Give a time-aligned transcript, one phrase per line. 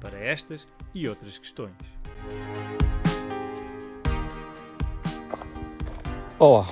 [0.00, 1.74] para estas e outras questões.
[6.38, 6.68] Olá,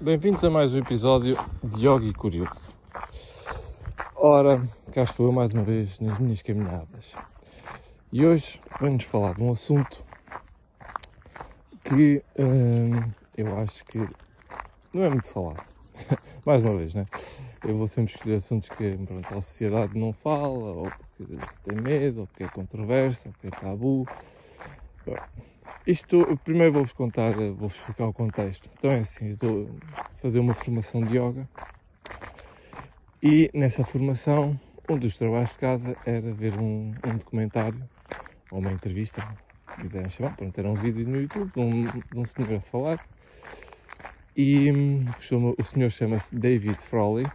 [0.00, 2.74] bem-vindos a mais um episódio de Yogi Curioso.
[4.16, 7.12] Ora, cá estou eu mais uma vez nas minhas caminhadas
[8.10, 10.02] e hoje vamos falar de um assunto
[11.84, 13.98] que hum, eu acho que
[14.92, 15.62] não é muito falado
[16.46, 17.04] mais uma vez, né?
[17.66, 21.80] Eu vou sempre escolher assuntos que pronto, a sociedade não fala, ou que se tem
[21.80, 24.06] medo, ou que é controverso, ou que é tabu.
[25.06, 25.16] Bom,
[25.86, 28.70] isto, primeiro vou-vos contar, vou-vos explicar o contexto.
[28.78, 31.48] Então é assim, eu estou a fazer uma formação de yoga
[33.22, 37.82] e nessa formação um dos trabalhos de casa era ver um, um documentário
[38.50, 39.22] ou uma entrevista,
[39.70, 42.60] se quiserem chamar, pronto, era um vídeo no YouTube de um, de um senhor a
[42.60, 43.06] falar
[44.36, 44.70] e
[45.18, 47.26] chama, o senhor chama-se David Frawley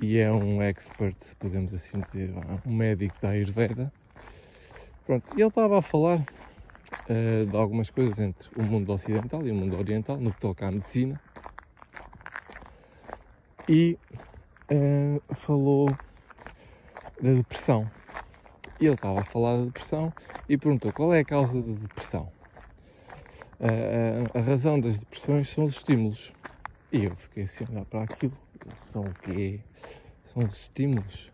[0.00, 2.30] e é um expert, podemos assim dizer,
[2.64, 3.92] um médico da Ayurveda.
[5.04, 9.54] Pronto, ele estava a falar uh, de algumas coisas entre o mundo ocidental e o
[9.54, 11.20] mundo oriental, no que toca à medicina.
[13.68, 13.98] E
[14.70, 15.88] uh, falou
[17.20, 17.90] da depressão.
[18.80, 20.12] E ele estava a falar da depressão
[20.48, 22.30] e perguntou qual é a causa da depressão
[23.60, 26.32] a, a, razão das depressões são os estímulos.
[26.92, 28.36] E eu fiquei assim a olhar para aquilo.
[28.78, 29.60] São o quê?
[30.24, 31.32] São os estímulos.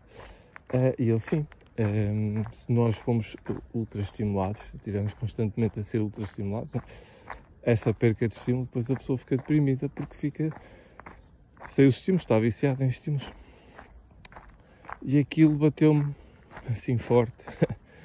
[0.73, 1.45] Uh, e ele sim.
[1.77, 3.35] Um, se nós fomos
[3.73, 6.73] ultra estimulados, estivermos constantemente a ser ultra estimulados,
[7.63, 10.53] essa perca de estímulo, depois a pessoa fica deprimida porque fica
[11.67, 13.31] sem os estímulos, está viciada em estímulos.
[15.01, 16.13] E aquilo bateu-me
[16.69, 17.45] assim forte.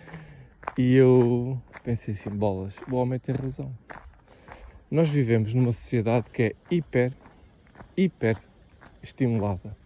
[0.79, 3.73] e eu pensei assim, bolas, o homem tem razão.
[4.91, 7.13] Nós vivemos numa sociedade que é hiper,
[7.97, 8.39] hiper
[9.03, 9.77] estimulada.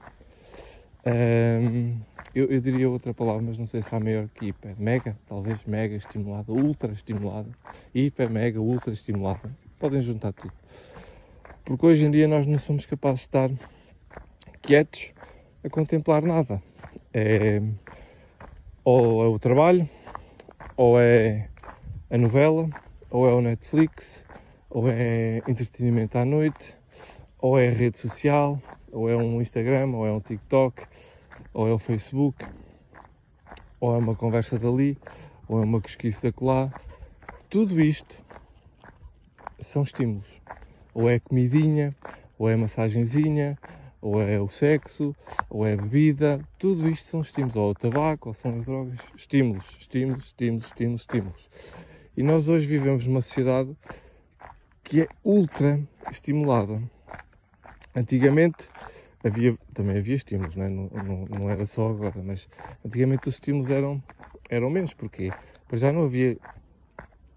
[1.04, 1.98] Um,
[2.34, 4.74] eu, eu, diria outra palavra, mas não sei se há maior que hiper.
[4.78, 7.48] Mega, talvez mega estimulada, ultra estimulada,
[7.94, 9.54] hiper, mega, ultra estimulada.
[9.78, 10.52] Podem juntar tudo.
[11.64, 13.50] Porque hoje em dia nós não somos capazes de estar
[14.62, 15.12] quietos
[15.64, 16.62] a contemplar nada.
[17.12, 17.60] É,
[18.84, 19.88] ou é o trabalho,
[20.76, 21.48] ou é
[22.10, 22.68] a novela,
[23.10, 24.24] ou é o Netflix,
[24.70, 26.74] ou é entretenimento à noite,
[27.38, 28.60] ou é rede social,
[28.92, 30.84] ou é um Instagram, ou é um TikTok,
[31.52, 32.44] ou é o Facebook,
[33.80, 34.96] ou é uma conversa dali,
[35.48, 36.72] ou é uma pesquisa daquela.
[37.48, 38.16] Tudo isto
[39.60, 40.26] são estímulos.
[40.94, 41.96] Ou é comidinha,
[42.38, 43.58] ou é massagenzinha,
[44.00, 45.14] ou é o sexo,
[45.48, 48.98] ou é a bebida, tudo isto são estímulos, ou o tabaco, ou são as drogas,
[49.16, 51.50] estímulos, estímulos, estímulos, estímulos, estímulos.
[52.16, 53.74] E nós hoje vivemos numa sociedade
[54.82, 55.80] que é ultra
[56.10, 56.82] estimulada.
[57.94, 58.68] Antigamente
[59.22, 60.68] havia, também havia estímulos, não, é?
[60.68, 62.48] não, não, não, era só agora, mas
[62.84, 64.02] antigamente os estímulos eram,
[64.48, 64.94] eram menos.
[64.94, 65.32] Porque
[65.72, 66.36] já não havia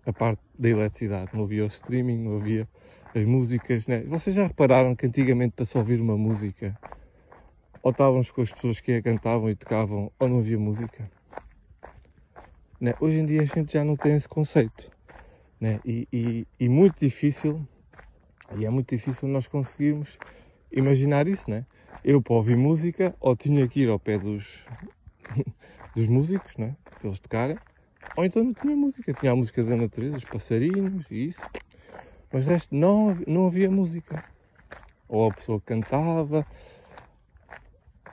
[0.05, 2.67] a parte da eletricidade, não havia o streaming, não havia
[3.13, 3.87] as músicas.
[3.87, 4.01] Né?
[4.01, 6.77] Vocês já repararam que antigamente para só ouvir uma música,
[7.81, 11.09] ou estávamos com as pessoas que a cantavam e tocavam, ou não havia música?
[12.79, 12.93] Né?
[12.99, 14.91] Hoje em dia a gente já não tem esse conceito.
[15.59, 15.79] Né?
[15.85, 17.65] E, e, e, muito difícil,
[18.57, 20.17] e é muito difícil nós conseguirmos
[20.75, 21.65] imaginar isso, né?
[22.03, 24.63] Eu para ouvir música, ou tinha que ir ao pé dos,
[25.95, 26.75] dos músicos, né?
[26.99, 27.57] Para eles tocarem,
[28.15, 31.45] ou então não tinha música, tinha a música da natureza, os passarinhos e isso,
[32.31, 34.23] mas resto não, não havia música.
[35.07, 36.45] Ou a pessoa cantava,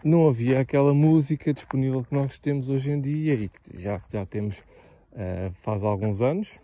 [0.05, 4.26] não havia aquela música disponível que nós temos hoje em dia e que já, já
[4.26, 6.59] temos uh, faz alguns anos,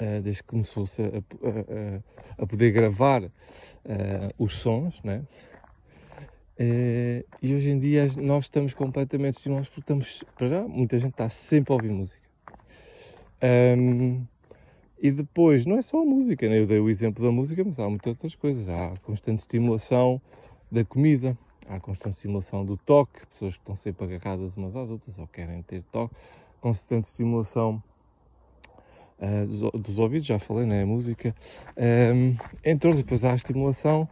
[0.00, 3.30] uh, desde que começou-se a, a, a, poder gravar uh,
[4.38, 5.22] os sons, né?
[7.40, 11.28] e hoje em dia nós estamos completamente estimulados porque estamos, para já, muita gente está
[11.28, 12.28] sempre a ouvir música.
[13.40, 14.26] Um,
[15.00, 16.58] e depois, não é só a música, né?
[16.58, 18.68] eu dei o exemplo da música, mas há muitas outras coisas.
[18.68, 20.20] Há constante estimulação
[20.70, 25.16] da comida, há constante estimulação do toque, pessoas que estão sempre agarradas umas às outras
[25.18, 26.14] ou querem ter toque,
[26.60, 27.80] constante estimulação
[29.20, 30.82] uh, dos, dos, ouvidos, já falei, né?
[30.82, 31.34] A música.
[31.76, 34.08] Um, entre outros, depois há a estimulação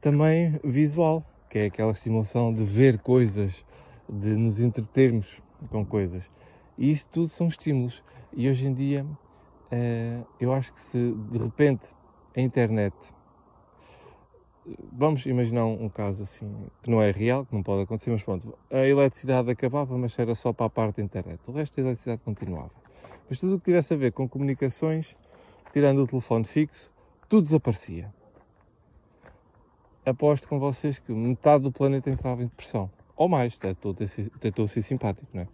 [0.00, 3.64] também visual, que é aquela estimulação de ver coisas,
[4.08, 5.40] de nos entretermos
[5.70, 6.28] com coisas.
[6.78, 8.02] E isso tudo são estímulos.
[8.32, 11.88] E hoje em dia, uh, eu acho que se de repente
[12.36, 12.94] a internet.
[14.92, 18.52] Vamos imaginar um, caso assim, que não é real, que não pode acontecer, mas pronto,
[18.68, 21.40] a eletricidade acabava, mas era só para a parte da internet.
[21.46, 22.85] O resto da eletricidade continuava.
[23.28, 25.16] Mas tudo o que tivesse a ver com comunicações,
[25.72, 26.90] tirando o telefone fixo,
[27.28, 28.12] tudo desaparecia.
[30.04, 32.90] Aposto com vocês que metade do planeta entrava em depressão.
[33.16, 33.94] Ou mais, estou
[34.64, 35.48] a ser simpático, não é?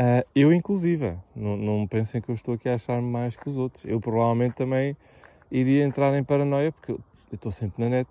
[0.00, 3.56] Uh, eu, inclusive, não, não pensem que eu estou aqui a achar-me mais que os
[3.56, 3.84] outros.
[3.84, 4.96] Eu provavelmente também
[5.50, 7.00] iria entrar em paranoia, porque eu
[7.32, 8.08] estou sempre na net.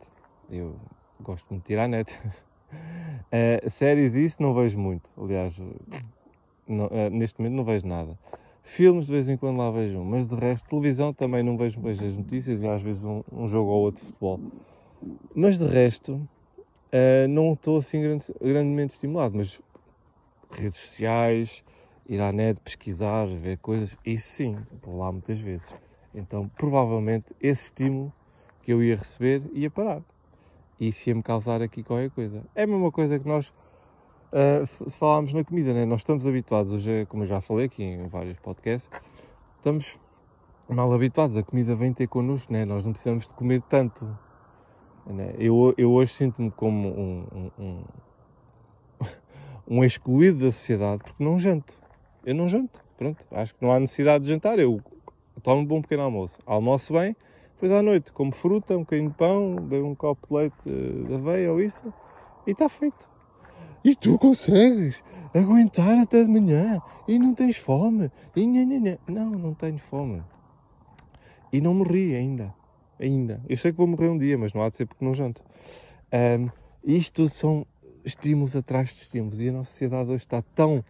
[0.50, 0.76] Eu
[1.20, 2.16] gosto muito de tirar a net.
[2.24, 5.10] Uh, séries, isso não vejo muito.
[5.18, 5.60] Aliás,
[6.72, 8.18] não, uh, neste momento não vejo nada.
[8.64, 12.06] Filmes de vez em quando lá vejo, mas de resto, televisão também não vejo, vejo
[12.06, 14.40] as notícias e às vezes um, um jogo ou outro de futebol.
[15.34, 19.38] Mas de resto, uh, não estou assim grande, grandemente estimulado.
[19.38, 19.60] Mas
[20.52, 21.64] redes sociais,
[22.08, 25.74] ir à net, pesquisar, ver coisas, isso sim, estou lá muitas vezes.
[26.14, 28.12] Então, provavelmente, esse estímulo
[28.64, 30.02] que eu ia receber ia parar.
[30.80, 32.44] E isso ia-me causar aqui qualquer coisa.
[32.56, 33.54] É a mesma coisa que nós,
[34.32, 35.86] uh, se falarmos na comida, né?
[35.86, 38.90] nós estamos habituados, hoje, como eu já falei aqui em vários podcasts,
[39.58, 39.98] estamos
[40.68, 42.66] mal habituados, a comida vem ter connosco, né?
[42.66, 44.06] nós não precisamos de comer tanto.
[45.06, 45.34] Né?
[45.38, 47.84] Eu, eu hoje sinto-me como um, um, um,
[49.80, 51.74] um excluído da sociedade porque não janto.
[52.26, 54.60] Eu não janto, pronto, acho que não há necessidade de jantar.
[54.60, 54.82] Eu
[55.42, 57.16] tomo um bom pequeno almoço, almoço bem,
[57.54, 61.08] depois à noite como fruta, um bocadinho de pão, bebo um copo de leite eh,
[61.08, 61.92] de aveia ou isso,
[62.46, 63.08] e está feito.
[63.84, 65.04] E tu consegues
[65.34, 68.12] aguentar até de manhã e não tens fome.
[68.36, 68.98] E nha, nha, nha.
[69.08, 70.22] Não, não tenho fome.
[71.52, 72.54] E não morri ainda.
[73.00, 73.42] Ainda.
[73.48, 75.42] Eu sei que vou morrer um dia, mas não há de ser porque não janto.
[76.12, 76.50] Um,
[76.84, 77.66] isto são
[78.04, 79.42] estímulos atrás de estímulos.
[79.42, 80.84] E a nossa sociedade hoje está tão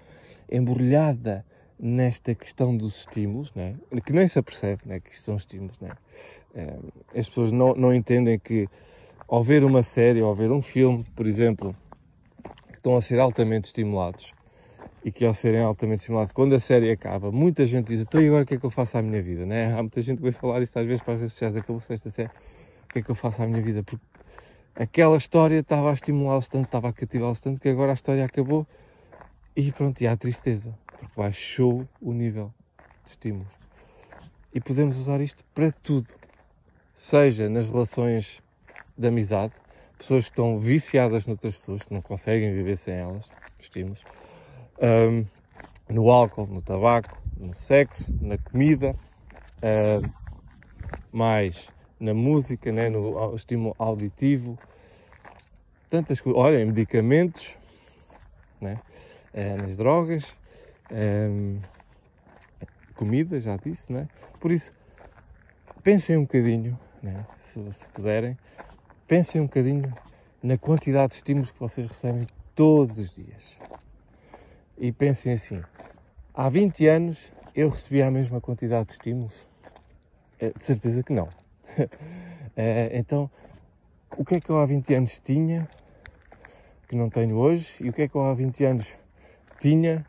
[0.51, 1.45] embrulhada
[1.79, 3.75] nesta questão dos estímulos, né?
[4.05, 4.99] que nem se apercebe né?
[4.99, 5.79] que isto são estímulos.
[5.79, 5.91] Né?
[7.15, 8.67] as pessoas não, não entendem que
[9.27, 11.75] ao ver uma série, ao ver um filme, por exemplo,
[12.79, 14.33] que estão a ser altamente estimulados
[15.03, 18.27] e que ao serem altamente estimulados, quando a série acaba, muita gente diz, então e
[18.27, 19.45] agora o que é que eu faço à minha vida?
[19.45, 19.73] Né?
[19.73, 22.09] Há muita gente que vai falar isto às vezes para as redes sociais, acabou-se esta
[22.09, 23.83] série, o que é que eu faço à minha vida?
[23.83, 24.05] Porque
[24.75, 28.65] aquela história estava a estimulá-los tanto, estava a cativá-los tanto, que agora a história acabou
[29.55, 32.53] e pronto, e há tristeza porque baixou o nível
[33.03, 33.53] de estímulos.
[34.53, 36.07] E podemos usar isto para tudo,
[36.93, 38.41] seja nas relações
[38.97, 39.53] de amizade,
[39.99, 43.29] pessoas que estão viciadas noutras pessoas, que não conseguem viver sem elas,
[43.59, 44.03] estímulos,
[44.81, 45.25] um,
[45.93, 48.95] no álcool, no tabaco, no sexo, na comida,
[49.61, 50.09] um,
[51.11, 51.69] mais
[51.99, 54.57] na música, né, no estímulo auditivo,
[55.89, 56.41] tantas coisas.
[56.41, 57.57] Olha, em medicamentos,
[58.61, 58.79] né,
[59.33, 60.33] eh, nas drogas,
[62.95, 64.07] comida, já disse, né?
[64.39, 64.73] Por isso,
[65.83, 67.25] pensem um bocadinho, né?
[67.37, 68.37] se, se puderem,
[69.09, 69.91] pensem um bocadinho
[70.41, 73.57] na quantidade de estímulos que vocês recebem todos os dias.
[74.77, 75.61] E pensem assim:
[76.33, 79.33] há 20 anos eu recebia a mesma quantidade de estímulos?
[80.39, 81.27] É, de certeza que não.
[82.55, 83.29] é, então,
[84.15, 85.67] o que é que eu há 20 anos tinha
[86.87, 87.75] que não tenho hoje?
[87.81, 88.87] E o que é que eu há 20 anos
[89.59, 90.05] tinha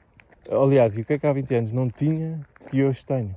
[0.50, 3.35] Aliás, e o que é que há 20 anos não tinha que hoje tenho?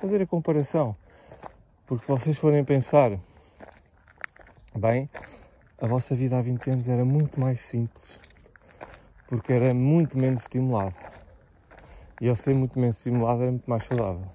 [0.00, 0.96] Fazer a comparação.
[1.86, 3.18] Porque se vocês forem pensar,
[4.80, 5.08] bem,
[5.80, 8.18] a vossa vida há 20 anos era muito mais simples.
[9.28, 10.94] Porque era muito menos estimulado.
[12.20, 14.26] E ao ser muito menos estimulado era muito mais saudável.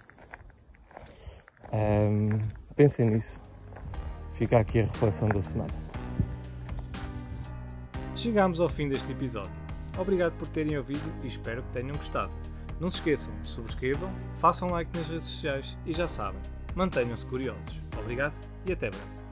[1.74, 2.40] Um,
[2.76, 3.42] pensem nisso.
[4.34, 5.74] Fica aqui a reflexão da semana.
[8.16, 9.52] Chegamos ao fim deste episódio.
[9.98, 12.32] Obrigado por terem ouvido e espero que tenham gostado.
[12.80, 16.42] Não se esqueçam, subscrevam, façam like nas redes sociais e já sabem,
[16.76, 17.80] mantenham-se curiosos.
[17.98, 18.36] Obrigado
[18.66, 19.25] e até breve.